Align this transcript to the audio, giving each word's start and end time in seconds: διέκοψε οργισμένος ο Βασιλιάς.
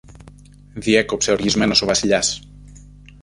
διέκοψε 0.73 1.31
οργισμένος 1.31 1.81
ο 1.81 1.85
Βασιλιάς. 1.85 2.41